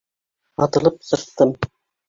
[0.67, 1.57] Атылып сыҡтым.